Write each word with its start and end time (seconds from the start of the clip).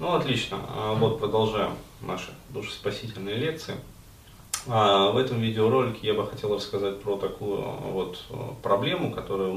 Ну, 0.00 0.12
отлично. 0.12 0.58
А, 0.68 0.94
вот 0.94 1.20
продолжаем 1.20 1.76
наши 2.00 2.30
душеспасительные 2.50 3.36
лекции. 3.36 3.76
А, 4.66 5.12
в 5.12 5.16
этом 5.16 5.40
видеоролике 5.40 6.08
я 6.08 6.14
бы 6.14 6.26
хотел 6.26 6.56
рассказать 6.56 7.00
про 7.00 7.16
такую 7.16 7.62
вот 7.62 8.20
проблему, 8.62 9.12
которая 9.12 9.54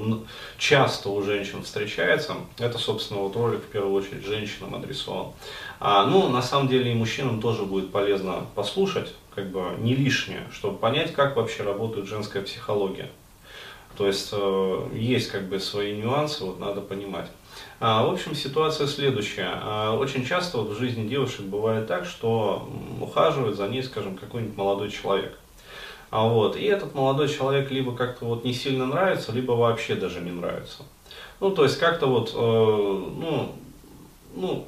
часто 0.59 1.09
у 1.09 1.23
женщин 1.23 1.63
встречается. 1.63 2.35
Это, 2.59 2.77
собственно, 2.77 3.21
вот 3.21 3.35
ролик 3.35 3.63
в 3.63 3.67
первую 3.69 3.95
очередь 3.95 4.25
женщинам 4.25 4.75
адресован. 4.75 5.31
А, 5.79 6.05
ну, 6.05 6.29
на 6.29 6.43
самом 6.43 6.67
деле 6.67 6.91
и 6.91 6.95
мужчинам 6.95 7.41
тоже 7.41 7.63
будет 7.63 7.91
полезно 7.91 8.45
послушать, 8.53 9.15
как 9.33 9.49
бы 9.49 9.75
не 9.79 9.95
лишнее, 9.95 10.47
чтобы 10.51 10.77
понять, 10.77 11.13
как 11.13 11.35
вообще 11.35 11.63
работает 11.63 12.05
женская 12.05 12.43
психология. 12.43 13.09
То 13.97 14.05
есть 14.05 14.29
э, 14.31 14.89
есть 14.93 15.31
как 15.31 15.49
бы 15.49 15.59
свои 15.59 15.97
нюансы, 15.97 16.43
вот 16.43 16.59
надо 16.59 16.81
понимать. 16.81 17.31
А, 17.79 18.05
в 18.05 18.11
общем, 18.11 18.33
ситуация 18.33 18.87
следующая. 18.87 19.51
А, 19.61 19.95
очень 19.95 20.25
часто 20.25 20.57
вот 20.57 20.69
в 20.69 20.79
жизни 20.79 21.07
девушек 21.07 21.41
бывает 21.41 21.87
так, 21.87 22.05
что 22.05 22.67
ухаживает 22.99 23.55
за 23.55 23.67
ней, 23.67 23.83
скажем, 23.83 24.17
какой-нибудь 24.17 24.57
молодой 24.57 24.89
человек. 24.89 25.37
А 26.09 26.27
вот, 26.27 26.55
и 26.55 26.63
этот 26.63 26.95
молодой 26.95 27.27
человек 27.27 27.69
либо 27.69 27.95
как-то 27.95 28.25
вот 28.25 28.43
не 28.45 28.53
сильно 28.53 28.85
нравится, 28.85 29.31
либо 29.31 29.51
вообще 29.51 29.95
даже 29.95 30.21
не 30.21 30.31
нравится. 30.31 30.83
Ну, 31.39 31.51
то 31.51 31.63
есть 31.63 31.77
как-то 31.77 32.07
вот, 32.07 32.31
э, 32.33 32.35
ну, 32.35 33.51
ну, 34.33 34.67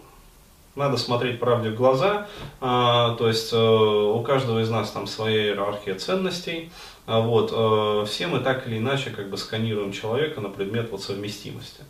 надо 0.76 0.98
смотреть 0.98 1.40
правде 1.40 1.70
в 1.70 1.76
глаза, 1.76 2.28
а, 2.62 3.16
то 3.16 3.28
есть 3.28 3.52
э, 3.52 3.58
у 3.58 4.22
каждого 4.22 4.60
из 4.60 4.70
нас 4.70 4.92
там 4.92 5.08
своя 5.08 5.48
иерархия 5.48 5.96
ценностей, 5.96 6.72
а 7.06 7.20
вот, 7.20 7.52
э, 7.54 8.06
все 8.06 8.28
мы 8.28 8.40
так 8.40 8.68
или 8.68 8.78
иначе 8.78 9.10
как 9.10 9.30
бы 9.30 9.38
сканируем 9.38 9.92
человека 9.92 10.42
на 10.42 10.50
предмет 10.50 10.92
вот 10.92 11.02
совместимости. 11.02 11.84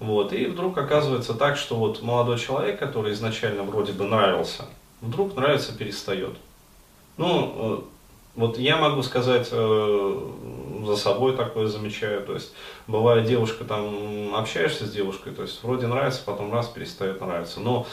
Вот, 0.00 0.32
и 0.32 0.46
вдруг 0.46 0.76
оказывается 0.76 1.34
так, 1.34 1.56
что 1.56 1.76
вот 1.76 2.02
молодой 2.02 2.38
человек, 2.38 2.78
который 2.78 3.12
изначально 3.12 3.62
вроде 3.62 3.92
бы 3.92 4.04
нравился, 4.04 4.64
вдруг 5.00 5.36
нравится 5.36 5.76
перестает. 5.76 6.36
Ну, 7.16 7.54
э, 7.56 7.80
вот 8.34 8.58
я 8.58 8.76
могу 8.76 9.02
сказать, 9.02 9.48
за 10.86 10.96
собой 10.96 11.36
такое 11.36 11.66
замечаю, 11.66 12.24
то 12.24 12.34
есть 12.34 12.52
бывает 12.86 13.26
девушка, 13.26 13.64
там 13.64 14.34
общаешься 14.34 14.86
с 14.86 14.90
девушкой, 14.90 15.32
то 15.32 15.42
есть 15.42 15.62
вроде 15.62 15.86
нравится, 15.86 16.22
потом 16.24 16.52
раз 16.52 16.68
перестает 16.68 17.20
нравиться, 17.20 17.60
но 17.60 17.86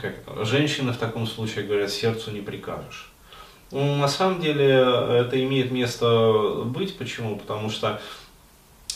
как 0.00 0.14
женщины 0.44 0.92
в 0.92 0.96
таком 0.96 1.26
случае 1.26 1.64
говорят, 1.64 1.90
сердцу 1.90 2.30
не 2.30 2.40
прикажешь. 2.40 3.10
Ну, 3.70 3.96
на 3.96 4.08
самом 4.08 4.40
деле 4.40 4.66
это 4.66 5.42
имеет 5.44 5.70
место 5.70 6.62
быть. 6.64 6.98
Почему? 6.98 7.36
Потому 7.36 7.70
что 7.70 8.00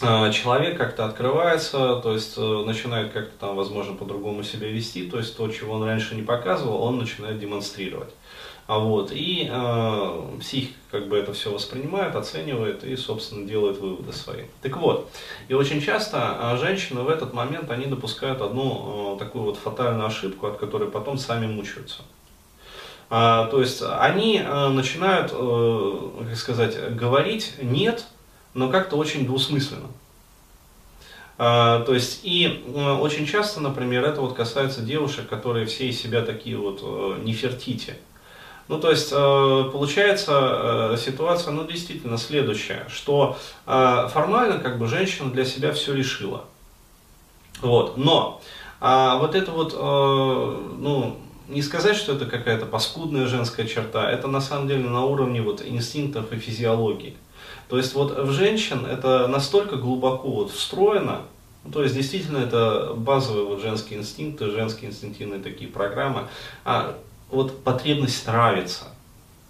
э, 0.00 0.32
человек 0.32 0.76
как-то 0.76 1.04
открывается, 1.04 2.00
то 2.02 2.12
есть 2.12 2.34
э, 2.36 2.40
начинает 2.66 3.12
как-то 3.12 3.38
там, 3.38 3.56
возможно, 3.56 3.94
по-другому 3.94 4.42
себя 4.42 4.68
вести, 4.68 5.08
то 5.08 5.18
есть 5.18 5.36
то, 5.36 5.48
чего 5.48 5.74
он 5.74 5.84
раньше 5.84 6.16
не 6.16 6.22
показывал, 6.22 6.82
он 6.82 6.98
начинает 6.98 7.38
демонстрировать. 7.38 8.12
А 8.66 8.78
вот, 8.78 9.12
и 9.12 9.48
э, 9.50 10.38
психика 10.40 10.74
как 10.90 11.08
бы 11.08 11.18
это 11.18 11.34
все 11.34 11.52
воспринимает, 11.52 12.16
оценивает 12.16 12.82
и, 12.82 12.96
собственно, 12.96 13.46
делает 13.46 13.78
выводы 13.78 14.12
свои. 14.12 14.44
Так 14.62 14.78
вот, 14.78 15.10
и 15.48 15.54
очень 15.54 15.82
часто 15.82 16.38
э, 16.40 16.56
женщины 16.56 17.02
в 17.02 17.10
этот 17.10 17.34
момент, 17.34 17.70
они 17.70 17.86
допускают 17.86 18.40
одну 18.40 19.16
э, 19.16 19.18
такую 19.18 19.44
вот 19.44 19.58
фатальную 19.58 20.06
ошибку, 20.06 20.46
от 20.46 20.56
которой 20.56 20.90
потом 20.90 21.18
сами 21.18 21.46
мучаются. 21.46 22.02
А, 23.10 23.46
то 23.46 23.60
есть 23.60 23.82
они 23.82 24.42
а, 24.42 24.70
начинают, 24.70 25.30
а, 25.34 26.24
как 26.26 26.36
сказать, 26.36 26.96
говорить 26.96 27.54
нет, 27.60 28.06
но 28.54 28.70
как-то 28.70 28.96
очень 28.96 29.26
двусмысленно. 29.26 29.88
А, 31.36 31.80
то 31.80 31.94
есть 31.94 32.20
и 32.22 32.64
а, 32.74 32.98
очень 32.98 33.26
часто, 33.26 33.60
например, 33.60 34.04
это 34.04 34.20
вот 34.20 34.34
касается 34.34 34.80
девушек, 34.80 35.28
которые 35.28 35.66
все 35.66 35.88
из 35.88 36.00
себя 36.00 36.22
такие 36.22 36.56
вот 36.56 36.80
а, 36.82 37.18
нефертити. 37.22 37.96
Ну, 38.68 38.78
то 38.78 38.90
есть, 38.90 39.10
получается 39.10 40.96
ситуация, 40.98 41.52
ну, 41.52 41.64
действительно 41.66 42.16
следующая, 42.16 42.86
что 42.88 43.36
формально, 43.66 44.58
как 44.58 44.78
бы, 44.78 44.86
женщина 44.86 45.30
для 45.30 45.44
себя 45.44 45.72
все 45.72 45.92
решила. 45.94 46.44
Вот, 47.60 47.96
но 47.96 48.40
вот 48.80 49.34
это 49.34 49.50
вот, 49.50 49.74
ну, 49.74 51.18
не 51.48 51.60
сказать, 51.60 51.96
что 51.96 52.14
это 52.14 52.24
какая-то 52.24 52.64
паскудная 52.64 53.26
женская 53.26 53.66
черта, 53.66 54.10
это 54.10 54.28
на 54.28 54.40
самом 54.40 54.66
деле 54.66 54.88
на 54.88 55.04
уровне 55.04 55.42
вот 55.42 55.62
инстинктов 55.62 56.32
и 56.32 56.36
физиологии. 56.36 57.16
То 57.68 57.76
есть 57.76 57.94
вот 57.94 58.18
в 58.18 58.32
женщин 58.32 58.86
это 58.86 59.28
настолько 59.28 59.76
глубоко 59.76 60.28
вот 60.28 60.50
встроено, 60.50 61.22
ну, 61.64 61.70
то 61.70 61.82
есть 61.82 61.94
действительно 61.94 62.38
это 62.38 62.94
базовые 62.96 63.46
вот 63.46 63.60
женские 63.60 63.98
инстинкты, 63.98 64.50
женские 64.50 64.90
инстинктивные 64.90 65.40
такие 65.40 65.70
программы, 65.70 66.28
а 66.64 66.96
вот 67.30 67.62
потребность 67.64 68.26
нравится. 68.26 68.84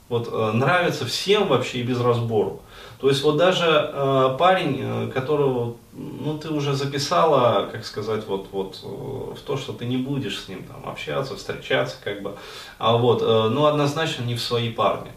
Вот 0.09 0.29
э, 0.31 0.53
нравится 0.53 1.07
всем 1.07 1.49
вообще 1.49 1.79
и 1.79 1.83
без 1.83 2.01
разбору. 2.01 2.61
То 3.05 3.09
есть 3.11 3.23
вот 3.23 3.37
даже 3.37 3.67
э, 3.67 4.37
парень, 4.39 4.79
э, 4.81 5.11
которого 5.12 5.77
ну, 5.93 6.39
ты 6.39 6.49
уже 6.51 6.75
записала, 6.75 7.69
как 7.71 7.85
сказать, 7.85 8.27
вот, 8.27 8.49
вот 8.51 8.81
э, 8.83 8.87
в 8.87 9.41
то, 9.45 9.57
что 9.57 9.75
ты 9.75 9.85
не 9.85 9.99
будешь 9.99 10.41
с 10.41 10.49
ним 10.49 10.62
там 10.62 10.91
общаться, 10.91 11.37
встречаться, 11.37 11.97
как 12.03 12.23
бы, 12.23 12.35
а 12.79 12.97
вот, 12.97 13.21
э, 13.21 13.49
ну, 13.51 13.67
однозначно 13.67 14.25
не 14.25 14.35
в 14.35 14.41
свои 14.41 14.71
парни. 14.71 15.11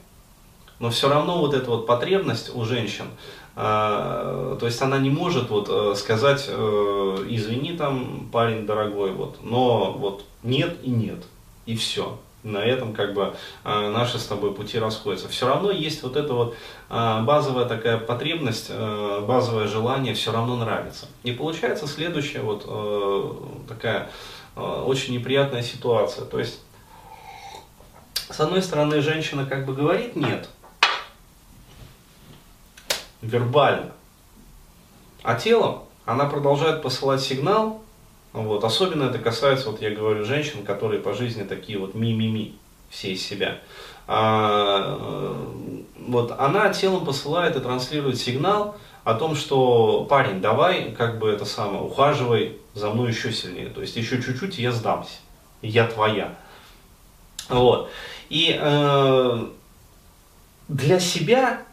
Но 0.79 0.89
все 0.89 1.07
равно 1.07 1.39
вот 1.39 1.53
эта 1.53 1.69
вот 1.69 1.87
потребность 1.87 2.53
у 2.53 2.65
женщин, 2.65 3.05
то 3.55 4.59
есть 4.61 4.79
она 4.83 4.99
не 4.99 5.09
может 5.09 5.49
вот 5.49 5.97
сказать, 5.97 6.47
извини 6.47 7.73
там, 7.73 8.29
парень 8.31 8.67
дорогой, 8.67 9.11
вот, 9.11 9.37
но 9.41 9.93
вот 9.93 10.25
нет 10.43 10.77
и 10.83 10.91
нет, 10.91 11.23
и 11.65 11.75
все 11.75 12.19
на 12.43 12.59
этом 12.59 12.93
как 12.93 13.13
бы 13.13 13.35
а, 13.63 13.89
наши 13.89 14.19
с 14.19 14.25
тобой 14.25 14.53
пути 14.53 14.79
расходятся. 14.79 15.27
Все 15.27 15.47
равно 15.47 15.71
есть 15.71 16.03
вот 16.03 16.15
эта 16.15 16.33
вот 16.33 16.55
а, 16.89 17.21
базовая 17.21 17.65
такая 17.65 17.97
потребность, 17.97 18.67
а, 18.69 19.21
базовое 19.21 19.67
желание 19.67 20.13
все 20.13 20.31
равно 20.31 20.55
нравится. 20.55 21.07
И 21.23 21.31
получается 21.31 21.87
следующая 21.87 22.41
вот 22.41 23.67
такая 23.67 24.09
очень 24.55 25.13
неприятная 25.13 25.61
ситуация. 25.61 26.25
То 26.25 26.39
есть, 26.39 26.61
с 28.29 28.39
одной 28.39 28.61
стороны, 28.63 29.01
женщина 29.01 29.45
как 29.45 29.65
бы 29.65 29.73
говорит 29.73 30.15
нет, 30.15 30.49
вербально, 33.21 33.91
а 35.21 35.35
телом 35.35 35.83
она 36.05 36.25
продолжает 36.25 36.81
посылать 36.81 37.21
сигнал, 37.21 37.83
вот. 38.43 38.63
Особенно 38.63 39.03
это 39.03 39.19
касается, 39.19 39.71
вот 39.71 39.81
я 39.81 39.91
говорю, 39.91 40.25
женщин, 40.25 40.63
которые 40.63 41.01
по 41.01 41.13
жизни 41.13 41.43
такие 41.43 41.79
вот 41.79 41.95
ми-ми-ми, 41.95 42.55
все 42.89 43.13
из 43.13 43.25
себя. 43.25 43.59
А, 44.07 45.35
вот 45.97 46.33
она 46.37 46.71
телом 46.73 47.05
посылает 47.05 47.55
и 47.55 47.59
транслирует 47.59 48.17
сигнал 48.17 48.77
о 49.03 49.13
том, 49.13 49.35
что 49.35 50.05
парень, 50.05 50.41
давай, 50.41 50.91
как 50.91 51.19
бы 51.19 51.29
это 51.29 51.45
самое, 51.45 51.81
ухаживай 51.81 52.57
за 52.73 52.89
мной 52.89 53.09
еще 53.09 53.31
сильнее. 53.31 53.69
То 53.69 53.81
есть 53.81 53.95
еще 53.95 54.21
чуть-чуть, 54.21 54.57
я 54.57 54.71
сдамся. 54.71 55.17
Я 55.61 55.87
твоя. 55.87 56.35
Вот. 57.49 57.89
И 58.29 58.57
э, 58.59 59.45
для 60.67 60.99
себя, 60.99 61.63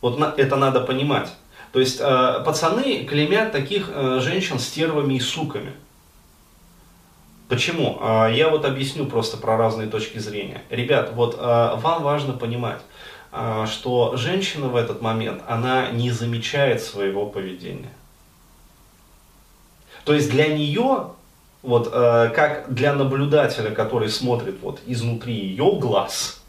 вот 0.00 0.18
на, 0.18 0.34
это 0.36 0.56
надо 0.56 0.80
понимать, 0.80 1.34
то 1.72 1.80
есть 1.80 2.00
э, 2.00 2.42
пацаны 2.44 3.04
клеймят 3.04 3.52
таких 3.52 3.90
э, 3.92 4.20
женщин 4.20 4.58
стервами 4.58 5.14
и 5.14 5.20
суками. 5.20 5.72
Почему? 7.48 7.98
Э, 8.00 8.30
я 8.32 8.48
вот 8.48 8.64
объясню 8.64 9.06
просто 9.06 9.36
про 9.36 9.56
разные 9.56 9.88
точки 9.88 10.18
зрения. 10.18 10.62
Ребят, 10.70 11.12
вот 11.12 11.36
э, 11.38 11.74
вам 11.76 12.02
важно 12.02 12.32
понимать, 12.32 12.80
э, 13.32 13.66
что 13.70 14.16
женщина 14.16 14.68
в 14.68 14.76
этот 14.76 15.02
момент, 15.02 15.42
она 15.46 15.90
не 15.90 16.10
замечает 16.10 16.82
своего 16.82 17.26
поведения. 17.26 17.92
То 20.04 20.14
есть 20.14 20.30
для 20.30 20.46
нее, 20.46 21.08
вот 21.62 21.90
э, 21.92 22.32
как 22.34 22.72
для 22.72 22.94
наблюдателя, 22.94 23.72
который 23.72 24.08
смотрит 24.08 24.58
вот 24.62 24.80
изнутри 24.86 25.34
ее 25.34 25.72
глаз, 25.72 26.40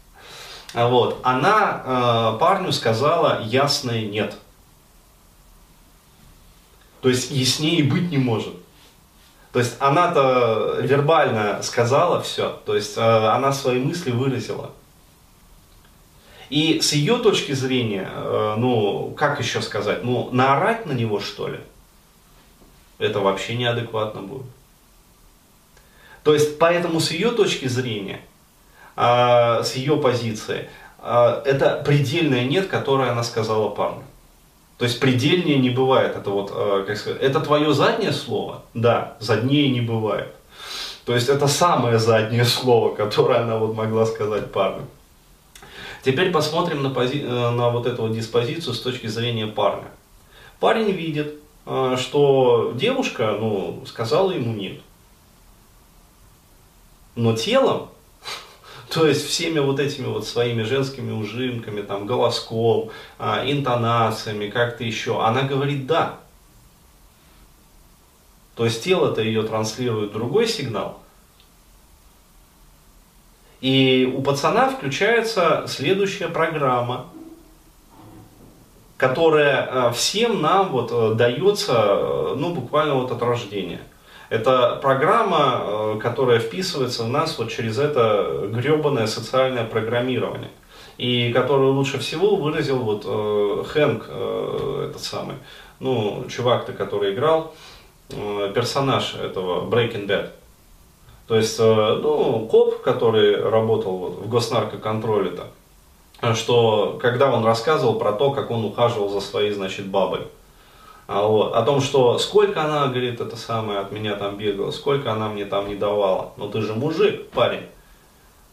вот, 0.72 1.20
она 1.24 1.82
э, 1.84 2.38
парню 2.38 2.72
сказала 2.72 3.42
ясное 3.42 4.02
нет. 4.02 4.36
То 7.00 7.08
есть 7.08 7.30
яснее 7.30 7.84
быть 7.84 8.10
не 8.10 8.18
может. 8.18 8.54
То 9.52 9.58
есть 9.58 9.76
она-то 9.80 10.78
вербально 10.80 11.60
сказала 11.62 12.20
все, 12.22 12.60
то 12.64 12.76
есть 12.76 12.96
э, 12.96 13.00
она 13.00 13.52
свои 13.52 13.80
мысли 13.80 14.12
выразила. 14.12 14.70
И 16.50 16.80
с 16.80 16.92
ее 16.92 17.18
точки 17.18 17.52
зрения, 17.52 18.08
э, 18.12 18.54
ну, 18.58 19.12
как 19.16 19.40
еще 19.40 19.60
сказать, 19.60 20.04
ну, 20.04 20.30
наорать 20.30 20.86
на 20.86 20.92
него, 20.92 21.18
что 21.18 21.48
ли? 21.48 21.58
Это 22.98 23.18
вообще 23.20 23.56
неадекватно 23.56 24.22
будет. 24.22 24.46
То 26.22 26.34
есть, 26.34 26.58
поэтому 26.58 27.00
с 27.00 27.10
ее 27.10 27.32
точки 27.32 27.66
зрения, 27.66 28.20
э, 28.96 29.62
с 29.64 29.74
ее 29.74 29.96
позиции, 29.96 30.68
это 31.02 31.82
предельное 31.82 32.44
нет, 32.44 32.68
которое 32.68 33.10
она 33.10 33.24
сказала 33.24 33.70
парню. 33.70 34.04
То 34.80 34.86
есть 34.86 34.98
предельнее 34.98 35.58
не 35.58 35.68
бывает. 35.68 36.16
Это 36.16 36.30
вот, 36.30 36.50
э, 36.54 36.84
как 36.86 36.96
сказать, 36.96 37.20
это 37.20 37.40
твое 37.40 37.74
заднее 37.74 38.12
слово? 38.12 38.62
Да, 38.72 39.18
заднее 39.20 39.68
не 39.68 39.82
бывает. 39.82 40.34
То 41.04 41.14
есть 41.14 41.28
это 41.28 41.48
самое 41.48 41.98
заднее 41.98 42.46
слово, 42.46 42.94
которое 42.94 43.40
она 43.40 43.58
вот 43.58 43.74
могла 43.74 44.06
сказать 44.06 44.50
парню. 44.50 44.86
Теперь 46.02 46.32
посмотрим 46.32 46.82
на, 46.82 46.88
пози... 46.88 47.20
Э, 47.20 47.50
на 47.50 47.68
вот 47.68 47.86
эту 47.86 48.04
вот 48.04 48.12
диспозицию 48.12 48.72
с 48.72 48.80
точки 48.80 49.06
зрения 49.06 49.46
парня. 49.46 49.88
Парень 50.60 50.92
видит, 50.92 51.34
э, 51.66 51.96
что 51.98 52.72
девушка 52.74 53.36
ну, 53.38 53.84
сказала 53.84 54.30
ему 54.30 54.54
нет. 54.54 54.80
Но 57.16 57.36
телом, 57.36 57.90
то 58.90 59.06
есть 59.06 59.24
всеми 59.26 59.60
вот 59.60 59.78
этими 59.78 60.06
вот 60.06 60.26
своими 60.26 60.62
женскими 60.64 61.12
ужимками, 61.12 61.82
там, 61.82 62.06
голоском, 62.06 62.90
а, 63.18 63.44
интонациями, 63.44 64.48
как-то 64.48 64.82
еще, 64.82 65.24
она 65.24 65.42
говорит 65.42 65.86
да. 65.86 66.16
То 68.56 68.64
есть 68.64 68.82
тело-то 68.82 69.22
ее 69.22 69.44
транслирует 69.44 70.12
другой 70.12 70.46
сигнал. 70.46 71.00
И 73.60 74.12
у 74.16 74.22
пацана 74.22 74.68
включается 74.70 75.66
следующая 75.68 76.28
программа, 76.28 77.06
которая 78.96 79.66
э, 79.66 79.92
всем 79.92 80.42
нам 80.42 80.70
вот 80.72 80.90
э, 80.92 81.14
дается, 81.14 81.72
э, 81.72 82.34
ну, 82.36 82.54
буквально 82.54 82.94
вот 82.94 83.10
от 83.12 83.22
рождения. 83.22 83.80
Это 84.30 84.78
программа, 84.80 85.98
которая 86.00 86.38
вписывается 86.38 87.04
в 87.04 87.08
нас 87.08 87.38
вот 87.38 87.50
через 87.50 87.78
это 87.78 88.48
гребаное 88.50 89.06
социальное 89.06 89.64
программирование. 89.64 90.50
И 90.96 91.32
которую 91.32 91.72
лучше 91.72 91.98
всего 91.98 92.36
выразил 92.36 92.78
вот 92.78 93.04
Хэнк, 93.68 94.04
этот 94.04 95.00
самый, 95.00 95.36
ну, 95.80 96.24
чувак-то, 96.28 96.72
который 96.72 97.12
играл, 97.12 97.54
персонаж 98.08 99.14
этого 99.14 99.68
Breaking 99.68 100.06
Bad. 100.06 100.30
То 101.30 101.36
есть, 101.36 101.60
э, 101.60 101.98
ну, 102.02 102.48
коп, 102.50 102.82
который 102.82 103.40
работал 103.40 103.98
вот 103.98 104.18
в 104.18 104.28
госнаркоконтроле-то, 104.28 105.46
что 106.34 106.98
когда 107.00 107.32
он 107.32 107.44
рассказывал 107.44 108.00
про 108.00 108.12
то, 108.12 108.32
как 108.32 108.50
он 108.50 108.64
ухаживал 108.64 109.10
за 109.10 109.20
своей, 109.20 109.52
значит, 109.52 109.86
бабой, 109.86 110.26
а 111.12 111.26
вот, 111.26 111.56
о 111.56 111.62
том, 111.62 111.80
что 111.80 112.20
сколько 112.20 112.62
она, 112.62 112.86
говорит, 112.86 113.20
это 113.20 113.34
самое, 113.34 113.80
от 113.80 113.90
меня 113.90 114.14
там 114.14 114.36
бегала, 114.36 114.70
сколько 114.70 115.10
она 115.10 115.28
мне 115.28 115.44
там 115.44 115.66
не 115.66 115.74
давала. 115.74 116.34
Но 116.36 116.46
ты 116.46 116.62
же 116.62 116.72
мужик, 116.74 117.30
парень, 117.30 117.64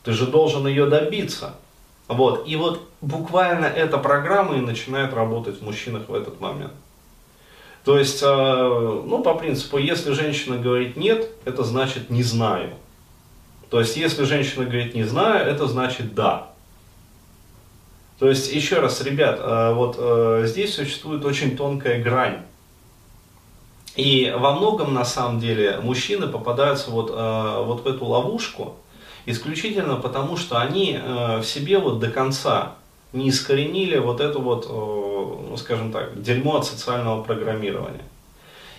ты 0.03 0.11
же 0.13 0.25
должен 0.25 0.65
ее 0.65 0.87
добиться. 0.87 1.53
Вот, 2.07 2.47
и 2.47 2.55
вот 2.55 2.81
буквально 2.99 3.65
эта 3.65 3.99
программа 3.99 4.57
и 4.57 4.61
начинает 4.61 5.13
работать 5.13 5.59
в 5.59 5.63
мужчинах 5.63 6.09
в 6.09 6.15
этот 6.15 6.41
момент. 6.41 6.73
То 7.85 7.99
есть, 7.99 8.23
э, 8.23 8.25
ну, 8.25 9.21
по 9.21 9.35
принципу, 9.35 9.77
если 9.77 10.13
женщина 10.13 10.57
говорит 10.57 10.97
нет, 10.97 11.29
это 11.45 11.63
значит 11.63 12.09
не 12.09 12.23
знаю. 12.23 12.71
То 13.69 13.79
есть, 13.79 13.95
если 13.97 14.23
женщина 14.23 14.65
говорит 14.65 14.95
не 14.95 15.03
знаю, 15.03 15.47
это 15.47 15.67
значит 15.67 16.15
да. 16.15 16.49
То 18.19 18.29
есть, 18.29 18.51
еще 18.51 18.79
раз, 18.79 19.01
ребят, 19.01 19.39
э, 19.39 19.73
вот 19.73 19.95
э, 19.99 20.43
здесь 20.45 20.75
существует 20.75 21.23
очень 21.25 21.55
тонкая 21.55 22.01
грань. 22.01 22.41
И 23.95 24.33
во 24.37 24.53
многом, 24.53 24.93
на 24.93 25.05
самом 25.05 25.39
деле, 25.39 25.79
мужчины 25.81 26.27
попадаются 26.27 26.91
вот, 26.91 27.09
вот 27.09 27.83
в 27.83 27.87
эту 27.87 28.05
ловушку 28.05 28.75
исключительно 29.25 29.95
потому, 29.95 30.37
что 30.37 30.59
они 30.59 30.99
в 31.39 31.43
себе 31.43 31.79
вот 31.79 31.97
до 31.97 32.11
конца 32.11 32.75
не 33.13 33.29
искоренили 33.29 33.97
вот 33.97 34.19
это 34.19 34.39
вот, 34.39 34.65
э, 34.65 34.69
ну, 34.69 35.55
скажем 35.57 35.91
так, 35.91 36.21
дерьмо 36.21 36.57
от 36.57 36.65
социального 36.65 37.23
программирования. 37.23 38.03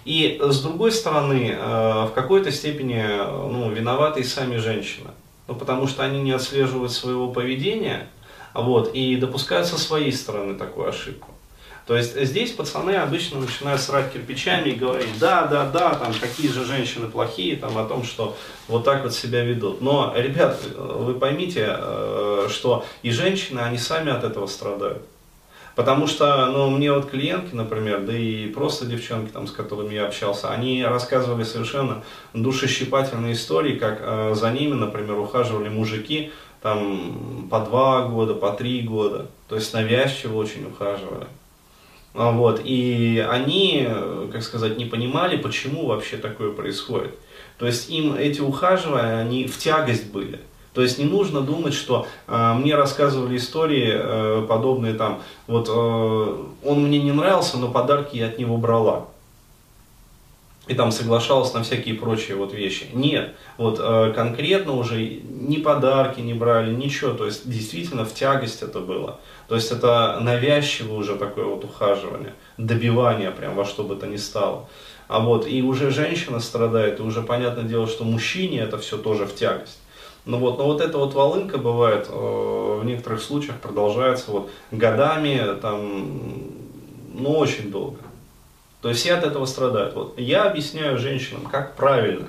И 0.04 0.40
с 0.42 0.60
другой 0.60 0.92
стороны, 0.92 1.54
э, 1.58 2.06
в 2.06 2.12
какой-то 2.14 2.50
степени 2.50 3.04
ну, 3.50 3.70
виноваты 3.70 4.20
и 4.20 4.24
сами 4.24 4.56
женщины. 4.56 5.10
Ну, 5.46 5.54
потому 5.54 5.86
что 5.86 6.02
они 6.02 6.20
не 6.20 6.32
отслеживают 6.32 6.92
своего 6.92 7.28
поведения 7.28 8.08
вот, 8.54 8.94
и 8.94 9.16
допускают 9.16 9.66
со 9.66 9.78
своей 9.78 10.12
стороны 10.12 10.54
такую 10.54 10.88
ошибку. 10.88 11.34
То 11.88 11.96
есть 11.96 12.20
здесь 12.22 12.52
пацаны 12.52 12.96
обычно 12.96 13.40
начинают 13.40 13.80
срать 13.80 14.12
кирпичами 14.12 14.68
и 14.68 14.74
говорить, 14.74 15.18
да, 15.18 15.46
да, 15.46 15.64
да, 15.64 15.94
там 15.94 16.12
какие 16.12 16.52
же 16.52 16.66
женщины 16.66 17.08
плохие, 17.08 17.56
там 17.56 17.78
о 17.78 17.84
том, 17.86 18.04
что 18.04 18.36
вот 18.68 18.84
так 18.84 19.04
вот 19.04 19.14
себя 19.14 19.42
ведут. 19.42 19.80
Но, 19.80 20.12
ребят, 20.14 20.60
вы 20.76 21.14
поймите, 21.14 21.66
э, 21.66 22.48
что 22.50 22.84
и 23.02 23.10
женщины, 23.10 23.60
они 23.60 23.78
сами 23.78 24.12
от 24.12 24.22
этого 24.22 24.46
страдают. 24.46 25.02
Потому 25.78 26.08
что, 26.08 26.46
ну, 26.46 26.68
мне 26.70 26.92
вот 26.92 27.08
клиентки, 27.08 27.54
например, 27.54 28.00
да 28.00 28.12
и 28.12 28.48
просто 28.48 28.84
девчонки, 28.84 29.30
там, 29.30 29.46
с 29.46 29.52
которыми 29.52 29.94
я 29.94 30.06
общался, 30.06 30.50
они 30.50 30.84
рассказывали 30.84 31.44
совершенно 31.44 32.02
душещипательные 32.34 33.34
истории, 33.34 33.78
как 33.78 34.00
э, 34.02 34.34
за 34.34 34.50
ними, 34.50 34.74
например, 34.74 35.16
ухаживали 35.18 35.68
мужики, 35.68 36.32
там, 36.62 37.48
по 37.50 37.60
два 37.60 38.02
года, 38.02 38.34
по 38.34 38.52
три 38.52 38.82
года. 38.82 39.26
То 39.48 39.56
есть 39.56 39.72
навязчиво 39.72 40.36
очень 40.36 40.66
ухаживали. 40.66 41.26
А, 42.14 42.32
вот, 42.32 42.60
и 42.64 43.24
они, 43.30 43.88
как 44.32 44.42
сказать, 44.42 44.76
не 44.76 44.84
понимали, 44.84 45.36
почему 45.36 45.86
вообще 45.86 46.16
такое 46.16 46.50
происходит. 46.52 47.14
То 47.58 47.66
есть 47.66 47.90
им 47.90 48.14
эти 48.14 48.40
ухаживания, 48.40 49.18
они 49.18 49.46
в 49.46 49.58
тягость 49.58 50.10
были. 50.10 50.40
То 50.74 50.82
есть 50.82 50.98
не 50.98 51.04
нужно 51.06 51.40
думать, 51.40 51.74
что 51.74 52.06
э, 52.28 52.52
мне 52.54 52.76
рассказывали 52.76 53.36
истории 53.36 53.90
э, 53.92 54.46
подобные 54.48 54.94
там, 54.94 55.22
вот 55.48 55.68
э, 55.68 56.44
он 56.64 56.84
мне 56.84 57.00
не 57.00 57.10
нравился, 57.10 57.56
но 57.56 57.68
подарки 57.68 58.16
я 58.16 58.28
от 58.28 58.38
него 58.38 58.58
брала 58.58 59.08
и 60.68 60.74
там 60.74 60.92
соглашалась 60.92 61.52
на 61.54 61.62
всякие 61.62 61.94
прочие 61.94 62.36
вот 62.36 62.52
вещи. 62.52 62.86
Нет, 62.92 63.34
вот 63.56 63.80
э, 63.80 64.12
конкретно 64.14 64.72
уже 64.72 65.02
ни 65.02 65.56
подарки 65.56 66.20
не 66.20 66.34
брали, 66.34 66.74
ничего, 66.74 67.12
то 67.12 67.24
есть 67.24 67.48
действительно 67.50 68.04
в 68.04 68.12
тягость 68.12 68.62
это 68.62 68.80
было. 68.80 69.18
То 69.48 69.54
есть 69.54 69.72
это 69.72 70.18
навязчивое 70.20 70.98
уже 70.98 71.16
такое 71.16 71.46
вот 71.46 71.64
ухаживание, 71.64 72.34
добивание 72.58 73.30
прям 73.30 73.54
во 73.54 73.64
что 73.64 73.82
бы 73.82 73.96
то 73.96 74.06
ни 74.06 74.16
стало. 74.16 74.68
А 75.08 75.20
вот 75.20 75.48
и 75.48 75.62
уже 75.62 75.90
женщина 75.90 76.38
страдает, 76.38 77.00
и 77.00 77.02
уже 77.02 77.22
понятное 77.22 77.64
дело, 77.64 77.86
что 77.86 78.04
мужчине 78.04 78.60
это 78.60 78.76
все 78.76 78.98
тоже 78.98 79.24
в 79.24 79.34
тягость. 79.34 79.78
Ну 80.26 80.36
вот, 80.36 80.58
но 80.58 80.64
вот 80.64 80.82
эта 80.82 80.98
вот 80.98 81.14
волынка 81.14 81.56
бывает 81.56 82.06
э, 82.10 82.78
в 82.82 82.84
некоторых 82.84 83.22
случаях 83.22 83.56
продолжается 83.56 84.30
вот 84.30 84.50
годами, 84.70 85.58
там, 85.62 86.42
ну 87.14 87.30
очень 87.38 87.70
долго. 87.70 87.98
То 88.80 88.88
есть 88.88 89.00
все 89.00 89.14
от 89.14 89.24
этого 89.24 89.46
страдают. 89.46 89.94
Вот. 89.94 90.18
Я 90.18 90.44
объясняю 90.44 90.98
женщинам, 90.98 91.42
как 91.42 91.74
правильно. 91.74 92.28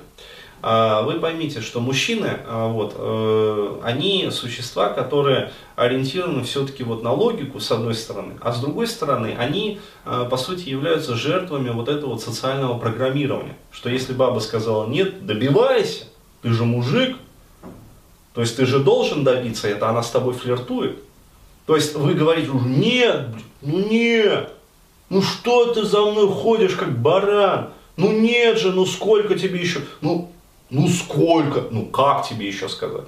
А, 0.62 1.02
вы 1.02 1.18
поймите, 1.18 1.60
что 1.60 1.80
мужчины, 1.80 2.38
а, 2.46 2.68
вот, 2.68 2.94
э, 2.96 3.80
они 3.82 4.28
существа, 4.30 4.90
которые 4.90 5.52
ориентированы 5.74 6.42
все-таки 6.44 6.82
вот 6.84 7.02
на 7.02 7.12
логику, 7.12 7.60
с 7.60 7.70
одной 7.70 7.94
стороны, 7.94 8.34
а 8.42 8.52
с 8.52 8.60
другой 8.60 8.86
стороны, 8.86 9.34
они, 9.38 9.80
а, 10.04 10.26
по 10.26 10.36
сути, 10.36 10.68
являются 10.68 11.14
жертвами 11.14 11.70
вот 11.70 11.88
этого 11.88 12.18
социального 12.18 12.78
программирования. 12.78 13.56
Что 13.70 13.88
если 13.88 14.12
баба 14.12 14.40
сказала 14.40 14.86
нет, 14.86 15.24
добивайся, 15.24 16.04
ты 16.42 16.50
же 16.50 16.64
мужик, 16.64 17.16
то 18.34 18.42
есть 18.42 18.56
ты 18.56 18.66
же 18.66 18.80
должен 18.80 19.24
добиться, 19.24 19.66
это 19.66 19.88
она 19.88 20.02
с 20.02 20.10
тобой 20.10 20.34
флиртует. 20.34 20.98
То 21.66 21.74
есть 21.74 21.94
вы 21.94 22.12
говорите, 22.14 22.50
нет, 22.52 23.28
ну 23.62 23.78
нет, 23.88 24.52
ну 25.10 25.22
что 25.22 25.74
ты 25.74 25.84
за 25.84 26.00
мной 26.00 26.28
ходишь, 26.28 26.74
как 26.74 26.98
баран? 26.98 27.70
Ну 27.96 28.12
нет 28.12 28.58
же, 28.58 28.72
ну 28.72 28.86
сколько 28.86 29.38
тебе 29.38 29.60
еще? 29.60 29.80
Ну, 30.00 30.30
ну 30.70 30.88
сколько? 30.88 31.64
Ну 31.70 31.86
как 31.86 32.26
тебе 32.26 32.48
еще 32.48 32.68
сказать? 32.68 33.06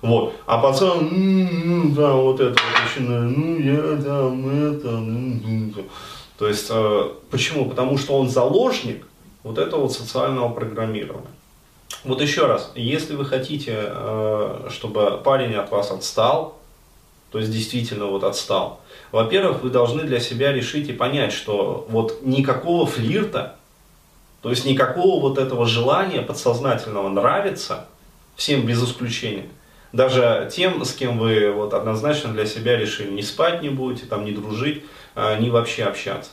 Вот. 0.00 0.34
А 0.46 0.58
пацан, 0.58 1.08
ну, 1.10 1.90
да, 1.90 2.12
вот 2.12 2.38
это 2.38 2.50
вот 2.50 2.84
начинает, 2.84 3.36
ну 3.36 3.58
я 3.58 4.00
там 4.00 4.48
это, 4.48 4.90
ну, 4.90 5.72
то 6.38 6.46
есть, 6.46 6.68
э, 6.70 7.10
почему? 7.30 7.68
Потому 7.68 7.98
что 7.98 8.16
он 8.16 8.28
заложник 8.28 9.04
вот 9.42 9.58
этого 9.58 9.82
вот 9.82 9.92
социального 9.92 10.50
программирования. 10.50 11.26
Вот 12.04 12.20
еще 12.20 12.46
раз, 12.46 12.70
если 12.76 13.16
вы 13.16 13.24
хотите, 13.24 13.74
э, 13.76 14.68
чтобы 14.70 15.20
парень 15.24 15.54
от 15.54 15.72
вас 15.72 15.90
отстал, 15.90 16.57
то 17.30 17.38
есть 17.38 17.50
действительно 17.50 18.06
вот 18.06 18.24
отстал, 18.24 18.80
во-первых, 19.12 19.62
вы 19.62 19.70
должны 19.70 20.04
для 20.04 20.20
себя 20.20 20.52
решить 20.52 20.88
и 20.88 20.92
понять, 20.92 21.32
что 21.32 21.86
вот 21.90 22.22
никакого 22.22 22.86
флирта, 22.86 23.56
то 24.42 24.50
есть 24.50 24.64
никакого 24.64 25.20
вот 25.20 25.38
этого 25.38 25.66
желания 25.66 26.22
подсознательного 26.22 27.08
нравиться 27.08 27.86
всем 28.36 28.64
без 28.66 28.82
исключения, 28.82 29.48
даже 29.92 30.48
тем, 30.52 30.84
с 30.84 30.92
кем 30.92 31.18
вы 31.18 31.50
вот 31.50 31.74
однозначно 31.74 32.32
для 32.32 32.46
себя 32.46 32.76
решили, 32.76 33.10
не 33.10 33.22
спать 33.22 33.62
не 33.62 33.70
будете, 33.70 34.06
там, 34.06 34.24
не 34.24 34.32
дружить, 34.32 34.84
а, 35.14 35.38
не 35.38 35.50
вообще 35.50 35.84
общаться. 35.84 36.32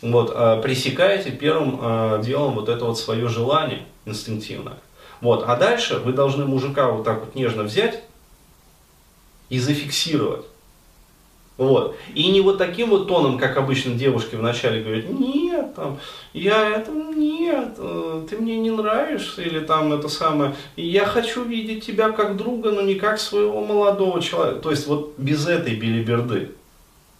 Вот, 0.00 0.32
а, 0.34 0.60
пресекаете 0.60 1.30
первым 1.30 1.78
а, 1.80 2.18
делом 2.22 2.54
вот 2.54 2.68
это 2.68 2.84
вот 2.84 2.98
свое 2.98 3.28
желание 3.28 3.82
инстинктивное. 4.04 4.76
Вот, 5.20 5.44
а 5.46 5.56
дальше 5.56 5.98
вы 5.98 6.12
должны 6.12 6.44
мужика 6.44 6.88
вот 6.88 7.04
так 7.04 7.20
вот 7.20 7.34
нежно 7.34 7.64
взять 7.64 8.04
и 9.48 9.58
зафиксировать. 9.58 10.46
Вот. 11.56 11.96
И 12.14 12.30
не 12.30 12.40
вот 12.40 12.58
таким 12.58 12.90
вот 12.90 13.06
тоном, 13.06 13.38
как 13.38 13.56
обычно 13.56 13.94
девушки 13.94 14.34
вначале 14.34 14.82
говорят, 14.82 15.08
нет, 15.08 15.74
там, 15.76 16.00
я 16.32 16.68
это, 16.68 16.90
нет, 16.90 17.74
э, 17.78 18.26
ты 18.28 18.38
мне 18.38 18.56
не 18.56 18.70
нравишься, 18.70 19.42
или 19.42 19.60
там 19.60 19.92
это 19.92 20.08
самое, 20.08 20.56
я 20.76 21.06
хочу 21.06 21.44
видеть 21.44 21.86
тебя 21.86 22.10
как 22.10 22.36
друга, 22.36 22.72
но 22.72 22.80
не 22.80 22.96
как 22.96 23.20
своего 23.20 23.64
молодого 23.64 24.20
человека. 24.20 24.60
То 24.60 24.70
есть 24.72 24.88
вот 24.88 25.14
без 25.16 25.46
этой 25.46 25.76
билиберды. 25.76 26.50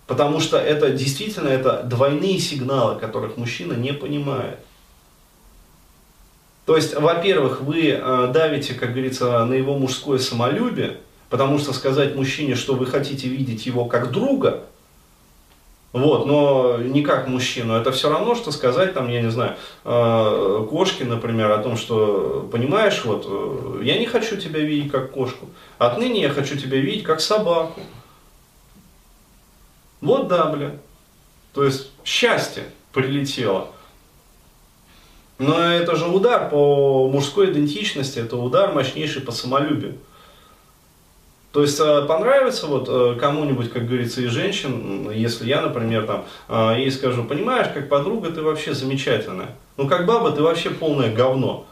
Потому 0.09 0.41
что 0.41 0.59
это 0.59 0.91
действительно 0.91 1.49
это 1.49 1.83
двойные 1.85 2.39
сигналы, 2.39 2.99
которых 2.99 3.37
мужчина 3.37 3.75
не 3.75 3.93
понимает. 3.93 4.59
То 6.67 6.77
есть, 6.77 6.95
во-первых, 6.95 7.61
вы 7.61 7.91
э, 7.91 8.31
давите, 8.33 8.75
как 8.75 8.93
говорится, 8.93 9.45
на 9.45 9.55
его 9.55 9.79
мужское 9.79 10.19
самолюбие, 10.19 10.99
Потому 11.35 11.59
что 11.59 11.73
сказать 11.73 12.15
мужчине, 12.15 12.55
что 12.55 12.77
вы 12.77 12.87
хотите 12.87 13.27
видеть 13.27 13.67
его 13.67 13.87
как 13.87 14.13
друга, 14.13 14.67
вот, 15.93 16.27
но 16.27 16.79
не 16.79 17.03
как 17.03 17.27
мужчину, 17.27 17.75
это 17.75 17.91
все 17.91 18.09
равно, 18.09 18.37
что 18.37 18.53
сказать, 18.53 18.95
там, 18.95 19.09
я 19.09 19.21
не 19.21 19.33
знаю, 19.33 19.57
э, 19.85 20.67
кошке, 20.71 21.05
например, 21.05 21.51
о 21.51 21.59
том, 21.59 21.77
что, 21.77 22.49
понимаешь, 22.53 23.05
вот, 23.05 23.27
э, 23.29 23.81
я 23.83 23.99
не 23.99 24.07
хочу 24.07 24.37
тебя 24.37 24.61
видеть 24.61 24.93
как 24.93 25.11
кошку, 25.11 25.49
отныне 25.79 26.23
я 26.23 26.31
хочу 26.31 26.57
тебя 26.57 26.79
видеть 26.79 27.03
как 27.03 27.21
собаку. 27.21 27.81
Вот 30.01 30.29
да, 30.29 30.45
бля. 30.45 30.77
То 31.53 31.65
есть 31.65 31.91
счастье 32.05 32.63
прилетело. 32.93 33.71
Но 35.39 35.59
это 35.59 35.97
же 35.97 36.07
удар 36.07 36.49
по 36.49 37.09
мужской 37.09 37.51
идентичности, 37.51 38.21
это 38.21 38.37
удар 38.37 38.73
мощнейший 38.73 39.21
по 39.21 39.33
самолюбию. 39.33 39.99
То 41.55 41.63
есть 41.63 41.79
э, 41.79 42.05
понравится 42.09 42.67
вот 42.67 42.89
э, 42.89 43.17
кому-нибудь, 43.17 43.71
как 43.73 43.87
говорится, 43.87 44.21
из 44.21 44.33
женщин, 44.33 45.09
если 45.13 45.47
я, 45.47 45.63
например, 45.63 46.05
там, 46.05 46.25
э, 46.49 46.81
ей 46.81 46.91
скажу, 46.91 47.23
понимаешь, 47.23 47.69
как 47.73 47.89
подруга 47.89 48.33
ты 48.33 48.43
вообще 48.43 48.75
замечательная, 48.75 49.55
ну 49.77 49.87
как 49.87 50.05
баба 50.05 50.33
ты 50.33 50.43
вообще 50.43 50.71
полное 50.71 51.15
говно. 51.15 51.65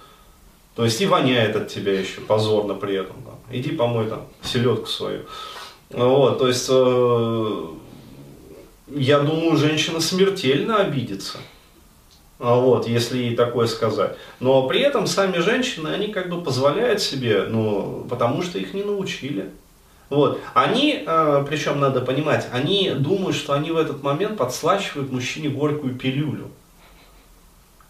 То 0.76 0.84
есть 0.84 1.00
и 1.00 1.06
воняет 1.06 1.56
от 1.56 1.66
тебя 1.66 1.98
еще 1.98 2.20
позорно 2.20 2.74
при 2.74 2.94
этом. 2.94 3.16
Там. 3.24 3.34
Иди 3.50 3.72
помой 3.72 4.06
там 4.06 4.28
селедку 4.40 4.86
свою. 4.86 5.22
Вот, 5.90 6.38
то 6.38 6.46
есть 6.46 6.68
я 8.88 9.18
думаю, 9.18 9.56
женщина 9.56 9.98
смертельно 9.98 10.76
обидится. 10.76 11.38
Вот, 12.38 12.86
если 12.86 13.18
ей 13.18 13.34
такое 13.34 13.66
сказать. 13.66 14.16
Но 14.38 14.68
при 14.68 14.80
этом 14.80 15.08
сами 15.08 15.38
женщины, 15.38 15.88
они 15.88 16.08
как 16.08 16.28
бы 16.28 16.40
позволяют 16.40 17.02
себе, 17.02 17.46
ну, 17.48 18.06
потому 18.08 18.42
что 18.42 18.60
их 18.60 18.74
не 18.74 18.84
научили. 18.84 19.50
Вот. 20.12 20.40
Они, 20.52 21.02
э, 21.06 21.44
причем 21.48 21.80
надо 21.80 22.02
понимать, 22.02 22.46
они 22.52 22.90
думают, 22.90 23.34
что 23.34 23.54
они 23.54 23.70
в 23.70 23.78
этот 23.78 24.02
момент 24.02 24.36
подслащивают 24.36 25.10
мужчине 25.10 25.48
горькую 25.48 25.94
пилюлю. 25.94 26.50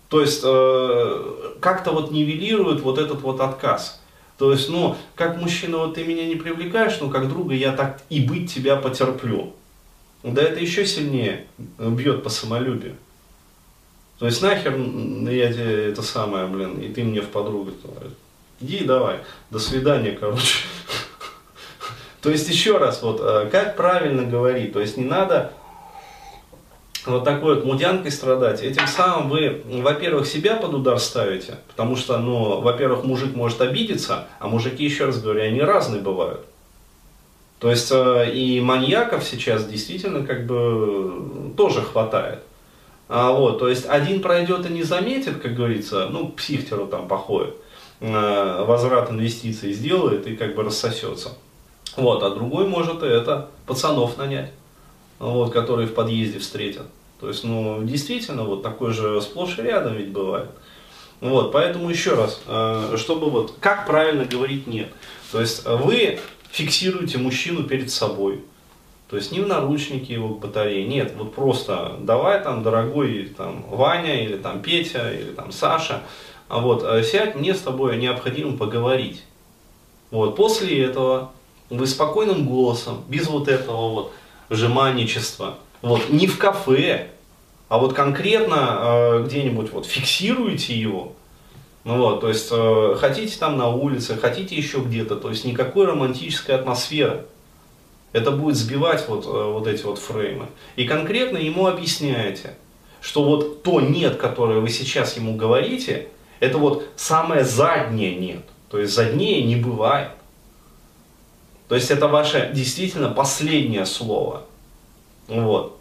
То 0.09 0.21
есть 0.21 0.43
э, 0.45 1.55
как-то 1.61 1.91
вот 1.91 2.13
нивелируют 2.13 2.83
вот 2.83 2.99
этот 2.99 3.23
вот 3.23 3.41
отказ. 3.41 4.01
То 4.39 4.53
есть, 4.53 4.69
ну, 4.69 4.97
как 5.17 5.37
мужчина, 5.41 5.79
вот 5.79 5.95
ты 5.95 6.05
меня 6.05 6.25
не 6.27 6.37
привлекаешь, 6.37 7.01
но 7.01 7.11
как 7.11 7.29
друга 7.29 7.55
я 7.55 7.73
так 7.73 8.01
и 8.09 8.21
быть 8.21 8.55
тебя 8.55 8.77
потерплю. 8.77 9.55
Да 10.23 10.43
это 10.43 10.61
еще 10.61 10.87
сильнее 10.87 11.47
бьет 11.79 12.23
по 12.23 12.31
самолюбию. 12.31 12.95
То 14.21 14.27
есть 14.27 14.41
нахер 14.43 14.77
я 14.77 15.53
тебе 15.53 15.89
это 15.89 16.03
самое, 16.03 16.47
блин, 16.47 16.81
и 16.81 16.89
ты 16.89 17.03
мне 17.03 17.21
в 17.21 17.31
подругу. 17.31 17.73
Иди 18.61 18.85
давай, 18.85 19.19
до 19.51 19.59
свидания, 19.59 20.13
короче. 20.13 20.67
То 22.23 22.31
есть 22.31 22.49
еще 22.49 22.79
раз, 22.79 23.03
вот 23.03 23.21
э, 23.21 23.49
как 23.51 23.77
правильно 23.77 24.23
говорить, 24.23 24.73
то 24.73 24.81
есть 24.81 24.97
не 24.97 25.05
надо 25.05 25.53
вот 27.05 27.25
такой 27.25 27.57
вот 27.57 27.65
мудянкой 27.65 28.13
страдать. 28.13 28.63
Этим 28.63 28.87
самым 28.87 29.29
вы, 29.29 29.63
во-первых, 29.65 30.27
себя 30.27 30.55
под 30.55 30.73
удар 30.73 31.01
ставите, 31.01 31.59
потому 31.67 31.97
что, 31.97 32.19
ну, 32.19 32.61
во-первых, 32.61 33.03
мужик 33.03 33.35
может 33.35 33.61
обидеться, 33.61 34.29
а 34.39 34.47
мужики, 34.47 34.85
еще 34.85 35.07
раз 35.07 35.21
говорю, 35.21 35.43
они 35.43 35.61
разные 35.61 36.01
бывают. 36.01 36.47
То 37.59 37.71
есть 37.71 37.91
э, 37.91 38.31
и 38.33 38.61
маньяков 38.61 39.25
сейчас 39.25 39.67
действительно 39.67 40.25
как 40.25 40.47
бы 40.47 41.53
тоже 41.57 41.83
хватает. 41.83 42.41
А, 43.09 43.33
вот, 43.33 43.59
то 43.59 43.69
есть 43.69 43.87
один 43.87 44.23
пройдет 44.23 44.65
и 44.65 44.73
не 44.73 44.85
заметит, 44.85 45.39
как 45.39 45.55
говорится, 45.55 46.09
ну, 46.09 46.29
психтеру 46.29 46.87
там 46.87 47.09
походит, 47.09 47.57
э, 48.01 48.65
возврат 48.65 49.11
инвестиций 49.11 49.73
сделает 49.73 50.29
и 50.29 50.37
как 50.37 50.55
бы 50.55 50.63
рассосется. 50.63 51.37
Вот, 51.97 52.23
а 52.23 52.31
другой 52.31 52.67
может 52.67 53.03
это 53.03 53.49
пацанов 53.67 54.17
нанять, 54.17 54.51
вот, 55.19 55.53
которые 55.53 55.87
в 55.87 55.95
подъезде 55.95 56.39
встретят. 56.39 56.87
То 57.21 57.29
есть, 57.29 57.45
ну, 57.45 57.83
действительно, 57.85 58.45
вот 58.45 58.63
такой 58.63 58.93
же 58.93 59.21
сплошь 59.21 59.59
и 59.59 59.63
рядом 59.63 59.95
ведь 59.95 60.09
бывает. 60.09 60.51
Вот, 61.21 61.53
поэтому 61.53 61.89
еще 61.89 62.15
раз, 62.15 62.41
э, 62.47 62.97
чтобы 62.97 63.31
вот, 63.31 63.55
как 63.61 63.87
правильно 63.87 64.25
говорить 64.25 64.67
нет. 64.67 64.89
То 65.31 65.41
есть, 65.41 65.65
вы 65.65 66.19
фиксируете 66.51 67.19
мужчину 67.19 67.63
перед 67.63 67.91
собой. 67.91 68.41
То 69.09 69.17
есть, 69.17 69.31
не 69.31 69.41
в 69.41 69.47
наручнике 69.47 70.15
его 70.15 70.35
к 70.35 70.41
батарее, 70.41 70.85
нет, 70.87 71.13
вот 71.17 71.35
просто 71.35 71.97
давай 72.01 72.43
там, 72.43 72.63
дорогой 72.63 73.33
там, 73.37 73.63
Ваня 73.69 74.25
или 74.25 74.37
там 74.37 74.63
Петя 74.63 75.13
или 75.13 75.31
там 75.31 75.53
Саша, 75.53 76.03
а 76.49 76.59
вот, 76.59 76.83
э, 76.83 77.03
сядь, 77.05 77.37
мне 77.37 77.55
с 77.55 77.61
тобой 77.61 77.99
необходимо 77.99 78.57
поговорить. 78.57 79.23
Вот, 80.11 80.35
после 80.35 80.85
этого 80.85 81.31
вы 81.71 81.87
спокойным 81.87 82.47
голосом, 82.47 83.05
без 83.09 83.29
вот 83.29 83.49
этого 83.49 83.91
вот 83.91 84.13
жеманничества, 84.51 85.59
вот, 85.81 86.11
не 86.11 86.27
в 86.27 86.39
кафе, 86.39 87.09
а 87.69 87.79
вот 87.79 87.95
конкретно 87.95 88.79
э, 88.81 89.25
где-нибудь 89.27 89.73
вот 89.73 89.87
фиксируете 89.87 90.79
его, 90.79 91.13
ну 91.85 91.97
вот, 91.97 92.21
то 92.21 92.29
есть 92.29 92.49
э, 92.53 92.97
хотите 92.99 93.37
там 93.39 93.57
на 93.57 93.69
улице, 93.69 94.17
хотите 94.17 94.55
еще 94.55 94.79
где-то, 94.79 95.17
то 95.17 95.31
есть 95.31 95.45
никакой 95.45 95.87
романтической 95.87 96.55
атмосферы. 96.55 97.25
Это 98.13 98.31
будет 98.31 98.57
сбивать 98.57 99.09
вот, 99.09 99.25
э, 99.27 99.29
вот 99.29 99.67
эти 99.67 99.83
вот 99.83 99.99
фреймы. 99.99 100.47
И 100.77 100.85
конкретно 100.85 101.39
ему 101.39 101.67
объясняете, 101.67 102.55
что 103.01 103.25
вот 103.25 103.65
то 103.65 103.81
нет, 103.81 104.17
которое 104.17 104.61
вы 104.61 104.69
сейчас 104.69 105.17
ему 105.17 105.35
говорите, 105.35 106.09
это 106.39 106.59
вот 106.59 106.87
самое 106.95 107.45
заднее 107.45 108.15
нет. 108.15 108.43
То 108.71 108.79
есть 108.79 108.95
заднее 108.95 109.43
не 109.43 109.57
бывает. 109.57 110.11
То 111.73 111.77
есть 111.77 111.91
это 111.91 112.07
ваше 112.07 112.51
действительно 112.53 113.09
последнее 113.09 113.87
слово. 113.87 114.43
Вот. 115.27 115.81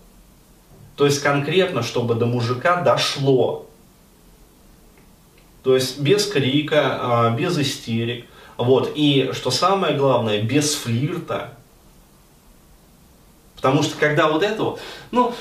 То 0.95 1.03
есть 1.05 1.21
конкретно, 1.21 1.83
чтобы 1.83 2.15
до 2.15 2.25
мужика 2.25 2.79
дошло. 2.79 3.65
То 5.63 5.75
есть 5.75 5.99
без 5.99 6.27
крика, 6.27 6.97
а, 7.01 7.31
без 7.31 7.59
истерик. 7.59 8.25
Вот. 8.55 8.93
И 8.95 9.31
что 9.33 9.51
самое 9.51 9.97
главное, 9.97 10.41
без 10.41 10.75
флирта. 10.75 11.55
Потому 13.57 13.83
что 13.83 13.97
когда 13.97 14.29
вот 14.29 14.43
это 14.43 14.63
вот, 14.63 14.79
ну, 15.11 15.35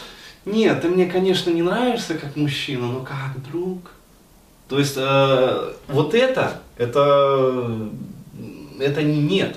нет, 0.45 0.83
ты 0.83 0.88
мне, 0.88 1.07
конечно, 1.07 1.50
не 1.50 1.62
нравишься 1.62 2.19
как 2.19 2.35
мужчина, 2.35 2.88
но 2.88 3.04
как 3.04 3.40
друг. 3.52 3.92
То 4.69 4.80
есть 4.80 4.95
э, 4.97 5.75
вот 5.87 6.12
это, 6.12 6.61
это, 6.76 7.88
это 8.80 9.02
не 9.04 9.23
нет. 9.23 9.57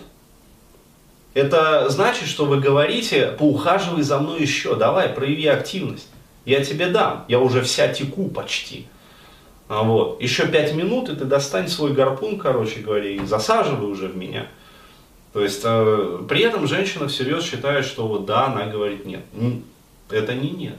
Это 1.34 1.90
значит, 1.90 2.28
что 2.28 2.46
вы 2.46 2.60
говорите, 2.60 3.28
поухаживай 3.40 4.04
за 4.04 4.20
мной 4.20 4.42
еще, 4.42 4.76
давай, 4.76 5.10
прояви 5.10 5.48
активность. 5.48 6.08
Я 6.46 6.64
тебе 6.64 6.88
дам, 6.88 7.26
я 7.28 7.40
уже 7.40 7.62
вся 7.62 7.88
теку 7.88 8.28
почти. 8.30 8.88
А 9.68 9.82
вот. 9.82 10.22
Еще 10.22 10.48
пять 10.48 10.74
минут, 10.76 11.10
и 11.10 11.16
ты 11.16 11.26
достань 11.26 11.68
свой 11.68 11.94
гарпун, 11.94 12.38
короче 12.38 12.82
говоря, 12.82 13.10
и 13.10 13.26
засаживай 13.26 13.88
уже 13.88 14.08
в 14.08 14.16
меня. 14.16 14.48
То 15.32 15.44
есть, 15.44 15.62
э, 15.64 16.20
при 16.30 16.42
этом 16.42 16.68
женщина 16.68 17.08
всерьез 17.08 17.44
считает, 17.44 17.86
что 17.86 18.08
вот 18.08 18.26
да, 18.26 18.46
она 18.48 18.68
говорит 18.68 19.06
нет. 19.06 19.24
Это 20.12 20.36
не 20.36 20.52
нет. 20.52 20.78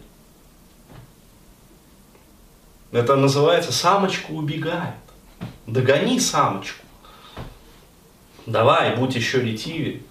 Это 2.92 3.16
называется 3.16 3.72
самочка 3.72 4.30
убегает. 4.30 4.94
Догони 5.66 6.20
самочку. 6.20 6.84
Давай, 8.46 8.94
будь 8.94 9.16
еще 9.16 9.40
ретивее. 9.40 10.02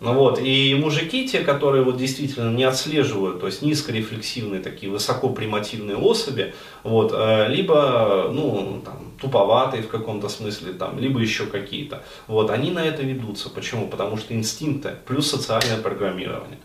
Ну 0.00 0.14
вот, 0.14 0.38
и 0.38 0.74
мужики, 0.74 1.28
те, 1.28 1.40
которые 1.40 1.84
вот 1.84 1.98
действительно 1.98 2.50
не 2.50 2.64
отслеживают, 2.64 3.38
то 3.40 3.46
есть 3.46 3.60
низкорефлексивные 3.60 4.62
такие 4.62 4.90
высокопримативные 4.90 5.98
особи, 5.98 6.54
вот, 6.84 7.12
э, 7.14 7.48
либо, 7.48 8.30
ну, 8.32 8.80
там, 8.82 9.12
туповатые 9.20 9.82
в 9.82 9.88
каком-то 9.88 10.30
смысле, 10.30 10.72
там, 10.72 10.98
либо 10.98 11.20
еще 11.20 11.44
какие-то, 11.44 12.02
вот, 12.28 12.48
они 12.48 12.70
на 12.70 12.82
это 12.82 13.02
ведутся. 13.02 13.50
Почему? 13.50 13.88
Потому 13.88 14.16
что 14.16 14.32
инстинкты 14.32 14.94
плюс 15.04 15.28
социальное 15.28 15.76
программирование. 15.76 16.58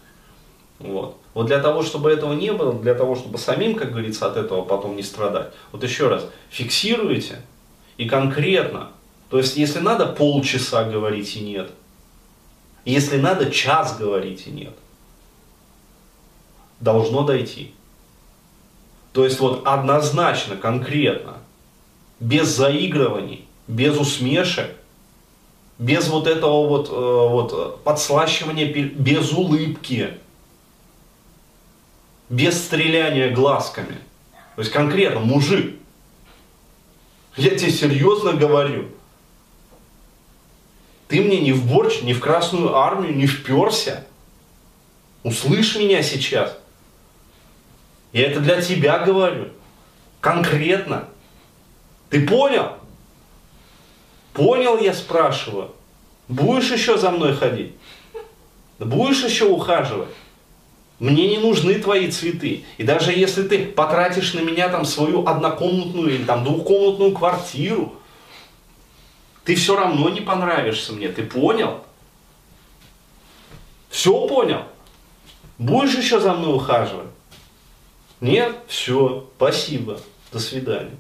Вот. 0.80 1.18
Вот 1.34 1.48
для 1.48 1.60
того, 1.60 1.84
чтобы 1.84 2.12
этого 2.12 2.34
не 2.34 2.54
было, 2.54 2.74
для 2.74 2.96
того, 2.96 3.16
чтобы 3.16 3.38
самим, 3.38 3.76
как 3.76 3.92
говорится, 3.92 4.28
от 4.28 4.38
этого 4.38 4.62
потом 4.62 4.96
не 4.96 5.04
страдать, 5.04 5.52
вот 5.74 5.84
еще 5.84 6.08
раз, 6.08 6.26
фиксируйте 6.50 7.42
и 7.98 8.08
конкретно, 8.08 8.92
то 9.30 9.40
есть 9.40 9.58
если 9.58 9.80
надо 9.80 10.06
полчаса 10.06 10.86
говорить 10.86 11.36
и 11.36 11.42
нет– 11.42 11.70
если 12.86 13.18
надо, 13.18 13.52
час 13.52 13.98
говорите 13.98 14.52
нет. 14.52 14.74
должно 16.80 17.24
дойти. 17.24 17.74
То 19.14 19.24
есть 19.24 19.40
вот 19.40 19.66
однозначно, 19.66 20.58
конкретно, 20.58 21.38
без 22.20 22.50
заигрываний, 22.50 23.48
без 23.68 23.98
усмешек, 23.98 24.76
без 25.80 26.08
вот 26.10 26.28
этого 26.28 26.68
вот, 26.68 26.90
э, 26.90 26.94
вот 26.94 27.84
подслащивания, 27.84 28.66
без 28.66 29.32
улыбки, 29.32 30.18
без 32.30 32.62
стреляния 32.64 33.34
глазками. 33.34 33.98
То 34.56 34.62
есть 34.62 34.72
конкретно, 34.72 35.22
мужик, 35.22 35.76
я 37.36 37.56
тебе 37.56 37.72
серьезно 37.72 38.34
говорю, 38.34 38.90
ты 41.08 41.22
мне 41.22 41.40
не 41.40 41.52
в 41.52 41.66
борщ, 41.66 42.02
не 42.02 42.14
в 42.14 42.20
Красную 42.20 42.76
Армию 42.76 43.16
не 43.16 43.28
вперся. 43.28 44.06
Услышь 45.24 45.76
меня 45.76 46.02
сейчас. 46.02 46.58
Я 48.12 48.28
это 48.28 48.40
для 48.40 48.62
тебя 48.62 49.00
говорю. 49.00 49.50
Конкретно. 50.22 51.08
Ты 52.10 52.26
понял? 52.28 52.74
Понял, 54.34 54.78
я 54.78 54.94
спрашиваю. 54.94 55.72
Будешь 56.28 56.72
еще 56.72 56.98
за 56.98 57.12
мной 57.12 57.36
ходить? 57.36 57.74
Будешь 58.80 59.24
еще 59.24 59.46
ухаживать? 59.46 60.10
Мне 61.00 61.28
не 61.28 61.38
нужны 61.38 61.76
твои 61.76 62.10
цветы. 62.10 62.64
И 62.78 62.84
даже 62.84 63.12
если 63.12 63.44
ты 63.44 63.66
потратишь 63.66 64.34
на 64.34 64.40
меня 64.40 64.70
там 64.70 64.86
свою 64.86 65.28
однокомнатную 65.28 66.16
или 66.16 66.24
там 66.24 66.44
двухкомнатную 66.44 67.12
квартиру, 67.12 67.96
ты 69.46 69.56
все 69.56 69.76
равно 69.76 70.10
не 70.10 70.22
понравишься 70.22 70.92
мне. 70.92 71.08
Ты 71.08 71.24
понял? 71.24 71.84
Все 73.90 74.28
понял? 74.28 74.64
Будешь 75.60 75.96
еще 75.96 76.20
за 76.20 76.34
мной 76.34 76.56
ухаживать? 76.56 77.08
Нет? 78.20 78.58
Все. 78.68 79.30
Спасибо. 79.38 80.00
До 80.32 80.40
свидания. 80.40 80.98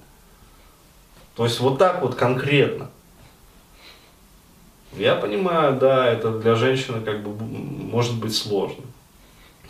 То 1.36 1.44
есть 1.44 1.60
вот 1.60 1.80
так 1.80 2.02
вот 2.02 2.16
конкретно. 2.16 2.90
Я 4.94 5.16
понимаю, 5.16 5.78
да, 5.78 6.08
это 6.08 6.38
для 6.40 6.56
женщины 6.56 7.02
как 7.02 7.24
бы 7.24 7.36
может 7.44 8.16
быть 8.16 8.34
сложно. 8.34 8.86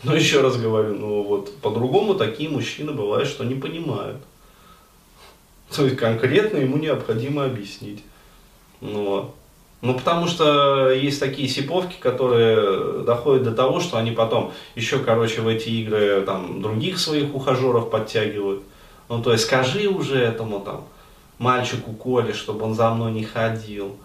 Но 0.04 0.14
еще 0.14 0.42
раз 0.42 0.56
говорю, 0.56 0.94
ну 0.94 1.22
вот 1.22 1.56
по-другому 1.60 2.14
такие 2.14 2.48
мужчины 2.50 2.92
бывают, 2.92 3.28
что 3.28 3.42
не 3.42 3.54
понимают. 3.54 4.22
То 5.74 5.84
есть 5.84 5.96
конкретно 5.96 6.58
ему 6.58 6.76
необходимо 6.76 7.44
объяснить. 7.46 8.04
Ну, 8.80 9.30
ну, 9.82 9.94
потому 9.94 10.26
что 10.26 10.90
есть 10.90 11.20
такие 11.20 11.48
сиповки, 11.48 11.96
которые 12.00 13.04
доходят 13.04 13.44
до 13.44 13.52
того, 13.52 13.80
что 13.80 13.98
они 13.98 14.10
потом 14.10 14.52
еще, 14.74 14.98
короче, 14.98 15.42
в 15.42 15.48
эти 15.48 15.68
игры 15.68 16.22
там 16.22 16.62
других 16.62 16.98
своих 16.98 17.34
ухажеров 17.34 17.90
подтягивают. 17.90 18.62
Ну, 19.08 19.22
то 19.22 19.32
есть 19.32 19.44
скажи 19.44 19.88
уже 19.88 20.18
этому 20.18 20.60
там 20.60 20.84
мальчику 21.38 21.92
Коле, 21.92 22.32
чтобы 22.32 22.64
он 22.64 22.74
за 22.74 22.90
мной 22.90 23.12
не 23.12 23.24
ходил. 23.24 23.96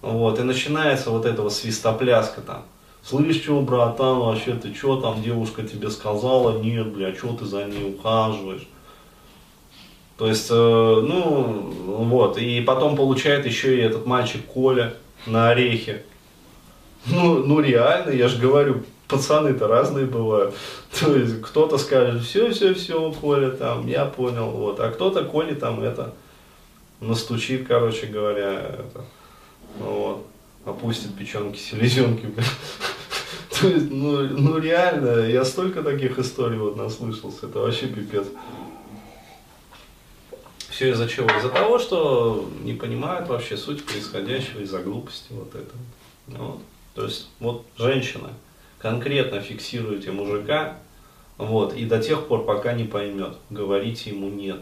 Вот, 0.00 0.38
и 0.38 0.42
начинается 0.44 1.10
вот 1.10 1.26
этого 1.26 1.48
свистопляска 1.48 2.40
там. 2.40 2.62
Слышь, 3.02 3.42
что, 3.42 3.60
братан, 3.60 4.20
вообще 4.20 4.52
ты 4.52 4.72
что 4.74 5.00
там, 5.00 5.22
девушка 5.22 5.62
тебе 5.62 5.90
сказала? 5.90 6.58
Нет, 6.58 6.86
бля, 6.92 7.14
что 7.14 7.34
ты 7.34 7.44
за 7.44 7.64
ней 7.64 7.94
ухаживаешь? 7.94 8.66
То 10.18 10.26
есть, 10.26 10.48
э, 10.50 10.54
ну, 10.54 11.72
вот, 11.86 12.38
и 12.38 12.60
потом 12.60 12.96
получает 12.96 13.46
еще 13.46 13.76
и 13.76 13.80
этот 13.80 14.04
мальчик 14.04 14.44
Коля 14.46 14.94
на 15.26 15.50
орехе. 15.50 16.02
Ну, 17.06 17.44
ну 17.44 17.60
реально, 17.60 18.10
я 18.10 18.26
же 18.26 18.38
говорю, 18.38 18.82
пацаны-то 19.06 19.68
разные 19.68 20.06
бывают. 20.06 20.56
То 21.00 21.14
есть, 21.14 21.40
кто-то 21.42 21.78
скажет, 21.78 22.22
все, 22.24 22.50
все, 22.50 22.74
все, 22.74 23.12
Коля, 23.12 23.50
там, 23.50 23.86
я 23.86 24.06
понял, 24.06 24.50
вот, 24.50 24.80
а 24.80 24.90
кто-то 24.90 25.24
Коле 25.24 25.54
там 25.54 25.80
это, 25.80 26.12
настучит, 27.00 27.68
короче 27.68 28.06
говоря, 28.06 28.54
это, 28.54 29.04
вот, 29.78 30.26
опустит 30.64 31.16
печенки, 31.16 31.58
селезенки, 31.58 32.26
То 33.60 33.68
есть, 33.68 33.90
ну, 33.90 34.22
ну 34.22 34.58
реально, 34.58 35.28
я 35.28 35.44
столько 35.44 35.82
таких 35.82 36.18
историй 36.18 36.58
вот 36.58 36.76
наслышался, 36.76 37.46
это 37.46 37.60
вообще 37.60 37.86
пипец. 37.86 38.26
Все 40.78 40.92
из-за 40.92 41.08
чего? 41.08 41.28
Из-за 41.38 41.48
того, 41.48 41.80
что 41.80 42.48
не 42.62 42.72
понимают 42.72 43.28
вообще 43.28 43.56
суть 43.56 43.84
происходящего, 43.84 44.60
из-за 44.60 44.78
глупости 44.78 45.26
вот 45.30 45.52
этого. 45.52 45.80
Вот. 46.28 46.60
То 46.94 47.02
есть, 47.02 47.30
вот 47.40 47.66
женщина 47.76 48.30
конкретно 48.78 49.40
фиксируете 49.40 50.12
мужика, 50.12 50.78
вот, 51.36 51.74
и 51.74 51.84
до 51.84 52.00
тех 52.00 52.28
пор, 52.28 52.44
пока 52.44 52.74
не 52.74 52.84
поймет, 52.84 53.34
говорите 53.50 54.10
ему 54.10 54.28
нет. 54.28 54.60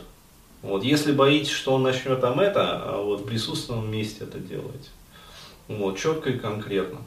Вот, 0.63 0.85
если 0.85 1.13
боитесь, 1.13 1.53
что 1.53 1.75
он 1.75 1.83
начнет 1.83 2.19
там 2.23 2.41
это, 2.41 2.81
а 2.83 3.03
вот 3.03 3.21
в 3.21 3.27
присутственном 3.27 3.91
месте 3.91 4.25
это 4.25 4.39
делайте. 4.39 4.89
Вот, 5.69 5.99
четко 5.99 6.31
и 6.31 6.39
конкретно. 6.39 7.01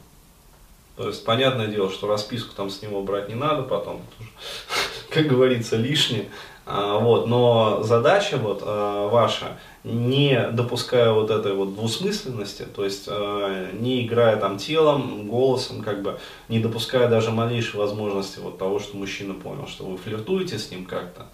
То 0.96 1.08
есть, 1.08 1.24
понятное 1.24 1.66
дело, 1.66 1.90
что 1.90 2.06
расписку 2.06 2.54
там 2.54 2.70
с 2.70 2.80
него 2.80 3.02
брать 3.02 3.28
не 3.28 3.34
надо 3.34 3.64
потом, 3.64 4.02
как 5.10 5.26
говорится, 5.26 5.74
лишнее. 5.74 6.28
А, 6.72 6.98
вот, 6.98 7.26
но 7.26 7.82
задача 7.82 8.36
вот 8.36 8.62
а, 8.64 9.08
ваша, 9.08 9.58
не 9.82 10.48
допуская 10.52 11.10
вот 11.10 11.30
этой 11.30 11.52
вот 11.52 11.74
двусмысленности, 11.74 12.62
то 12.62 12.84
есть 12.84 13.06
а, 13.08 13.72
не 13.72 14.06
играя 14.06 14.36
там 14.36 14.56
телом, 14.56 15.26
голосом, 15.26 15.82
как 15.82 16.02
бы, 16.02 16.20
не 16.48 16.60
допуская 16.60 17.08
даже 17.08 17.32
малейшей 17.32 17.80
возможности 17.80 18.38
вот 18.38 18.58
того, 18.58 18.78
что 18.78 18.96
мужчина 18.96 19.34
понял, 19.34 19.66
что 19.66 19.84
вы 19.84 19.96
флиртуете 19.96 20.60
с 20.60 20.70
ним 20.70 20.84
как-то, 20.84 21.26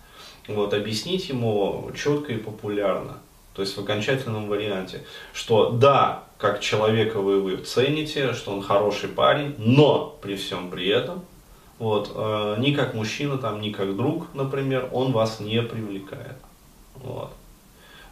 вот, 0.49 0.73
объяснить 0.73 1.29
ему 1.29 1.91
четко 1.95 2.33
и 2.33 2.39
популярно, 2.39 3.19
то 3.53 3.61
есть 3.61 3.77
в 3.77 3.81
окончательном 3.81 4.49
варианте, 4.49 5.05
что 5.35 5.69
да, 5.69 6.25
как 6.39 6.61
человека 6.61 7.21
вы 7.21 7.35
его 7.35 7.63
цените, 7.63 8.33
что 8.33 8.53
он 8.53 8.63
хороший 8.63 9.11
парень, 9.11 9.55
но 9.59 10.17
при 10.23 10.37
всем 10.37 10.71
при 10.71 10.89
этом 10.89 11.27
вот, 11.79 12.13
э, 12.15 12.57
ни 12.59 12.73
как 12.73 12.95
мужчина, 12.95 13.39
там, 13.39 13.61
ни 13.61 13.71
как 13.71 13.97
друг, 13.97 14.27
например, 14.35 14.89
он 14.93 15.13
вас 15.13 15.41
не 15.41 15.63
привлекает. 15.63 16.37
Вот. 16.95 17.31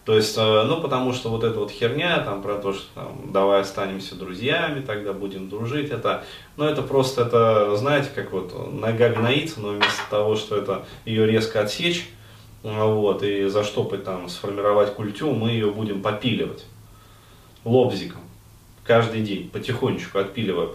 То 0.05 0.14
есть, 0.16 0.37
э, 0.37 0.62
ну, 0.64 0.83
потому 0.83 1.14
что 1.14 1.31
вот 1.31 1.44
эта 1.44 1.59
вот 1.59 1.70
херня, 1.70 2.18
там, 2.20 2.42
про 2.42 2.57
то, 2.57 2.74
что 2.74 2.87
там, 2.94 3.33
давай 3.33 3.62
останемся 3.62 4.16
друзьями, 4.16 4.83
тогда 4.83 5.14
будем 5.14 5.48
дружить, 5.48 5.90
это, 5.90 6.24
ну, 6.59 6.66
это 6.66 6.83
просто, 6.83 7.22
это, 7.22 7.74
знаете, 7.77 8.11
как 8.14 8.33
вот 8.33 8.53
нога 8.72 9.09
гноится, 9.09 9.61
но 9.61 9.70
вместо 9.70 10.03
того, 10.11 10.37
что 10.37 10.57
это 10.57 10.85
ее 11.07 11.27
резко 11.27 11.61
отсечь, 11.61 12.11
вот, 12.62 13.22
и 13.22 13.48
заштопать 13.48 14.05
там, 14.05 14.29
сформировать 14.29 14.94
культю, 14.94 15.33
мы 15.33 15.50
ее 15.50 15.70
будем 15.70 16.03
попиливать 16.03 16.66
лобзиком 17.64 18.20
каждый 18.85 19.22
день, 19.22 19.48
потихонечку 19.48 20.18
отпиливая 20.18 20.68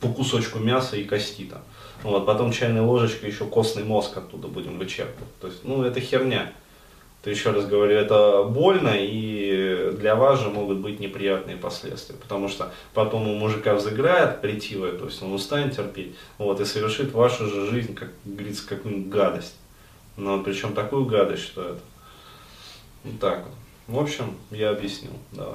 по 0.00 0.08
кусочку 0.08 0.58
мяса 0.58 0.96
и 0.96 1.04
кости 1.04 1.44
там. 1.44 1.62
Вот, 2.02 2.26
потом 2.26 2.52
чайной 2.52 2.82
ложечкой 2.82 3.30
еще 3.30 3.46
костный 3.46 3.84
мозг 3.84 4.16
оттуда 4.16 4.48
будем 4.48 4.78
вычерпывать. 4.78 5.34
То 5.40 5.48
есть, 5.48 5.64
ну, 5.64 5.82
это 5.82 6.00
херня. 6.00 6.52
То 7.22 7.30
еще 7.30 7.50
раз 7.50 7.66
говорю, 7.66 7.96
это 7.96 8.44
больно, 8.44 8.92
и 8.94 9.90
для 9.98 10.14
вас 10.14 10.40
же 10.40 10.48
могут 10.48 10.78
быть 10.78 11.00
неприятные 11.00 11.56
последствия. 11.56 12.14
Потому 12.14 12.48
что 12.48 12.72
потом 12.94 13.28
у 13.28 13.34
мужика 13.34 13.74
взыграет 13.74 14.44
ретивое, 14.44 14.92
то 14.92 15.06
есть 15.06 15.20
он 15.22 15.32
устанет 15.32 15.74
терпеть, 15.74 16.14
вот, 16.38 16.60
и 16.60 16.64
совершит 16.64 17.12
вашу 17.12 17.48
же 17.48 17.68
жизнь, 17.68 17.94
как 17.94 18.10
говорится, 18.24 18.68
какую-нибудь 18.68 19.08
гадость. 19.08 19.56
Но 20.16 20.40
причем 20.42 20.72
такую 20.74 21.06
гадость, 21.06 21.42
что 21.42 21.62
это. 21.62 21.80
Вот 23.04 23.18
так 23.18 23.44
вот. 23.44 23.54
В 23.96 24.00
общем, 24.00 24.34
я 24.50 24.70
объяснил. 24.70 25.12
Давай. 25.32 25.54